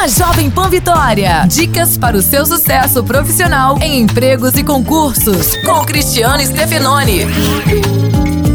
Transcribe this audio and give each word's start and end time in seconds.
na 0.00 0.08
Jovem 0.08 0.48
Pan 0.48 0.70
Vitória. 0.70 1.44
Dicas 1.46 1.98
para 1.98 2.16
o 2.16 2.22
seu 2.22 2.46
sucesso 2.46 3.04
profissional 3.04 3.76
em 3.82 4.00
empregos 4.00 4.54
e 4.54 4.64
concursos, 4.64 5.54
com 5.56 5.84
Cristiano 5.84 6.42
Stefanoni. 6.42 7.26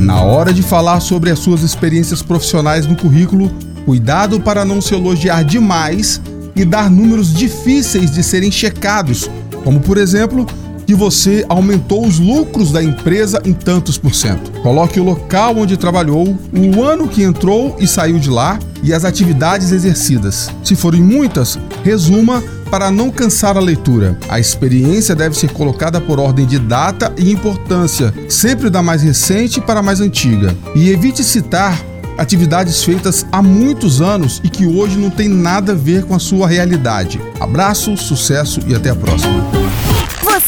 Na 0.00 0.20
hora 0.20 0.52
de 0.52 0.62
falar 0.62 1.00
sobre 1.00 1.30
as 1.30 1.38
suas 1.38 1.62
experiências 1.62 2.20
profissionais 2.20 2.86
no 2.86 2.94
currículo, 2.94 3.50
cuidado 3.86 4.38
para 4.38 4.66
não 4.66 4.82
se 4.82 4.92
elogiar 4.92 5.42
demais 5.42 6.20
e 6.54 6.62
dar 6.62 6.90
números 6.90 7.32
difíceis 7.32 8.10
de 8.10 8.22
serem 8.22 8.52
checados, 8.52 9.30
como 9.64 9.80
por 9.80 9.96
exemplo, 9.96 10.46
que 10.86 10.94
você 10.94 11.46
aumentou 11.48 12.06
os 12.06 12.18
lucros 12.18 12.70
da 12.70 12.84
empresa 12.84 13.40
em 13.46 13.54
tantos 13.54 13.96
por 13.96 14.14
cento. 14.14 14.50
Coloque 14.60 15.00
o 15.00 15.04
local 15.04 15.56
onde 15.56 15.78
trabalhou, 15.78 16.38
o 16.52 16.84
ano 16.84 17.08
que 17.08 17.22
entrou 17.22 17.78
e 17.80 17.86
saiu 17.86 18.18
de 18.18 18.28
lá 18.28 18.58
e 18.82 18.92
as 18.92 19.04
atividades 19.04 19.72
exercidas. 19.72 20.50
Se 20.64 20.74
forem 20.74 21.02
muitas, 21.02 21.58
resuma 21.82 22.42
para 22.70 22.90
não 22.90 23.10
cansar 23.10 23.56
a 23.56 23.60
leitura. 23.60 24.16
A 24.28 24.38
experiência 24.38 25.14
deve 25.14 25.36
ser 25.36 25.52
colocada 25.52 26.00
por 26.00 26.20
ordem 26.20 26.46
de 26.46 26.58
data 26.58 27.12
e 27.18 27.30
importância, 27.30 28.14
sempre 28.28 28.70
da 28.70 28.82
mais 28.82 29.02
recente 29.02 29.60
para 29.60 29.80
a 29.80 29.82
mais 29.82 30.00
antiga. 30.00 30.56
E 30.74 30.90
evite 30.90 31.24
citar 31.24 31.78
atividades 32.16 32.84
feitas 32.84 33.26
há 33.32 33.42
muitos 33.42 34.00
anos 34.00 34.40
e 34.44 34.48
que 34.48 34.66
hoje 34.66 34.98
não 34.98 35.10
tem 35.10 35.28
nada 35.28 35.72
a 35.72 35.74
ver 35.74 36.04
com 36.04 36.14
a 36.14 36.18
sua 36.18 36.46
realidade. 36.46 37.20
Abraço, 37.40 37.96
sucesso 37.96 38.60
e 38.66 38.74
até 38.74 38.90
a 38.90 38.94
próxima. 38.94 39.59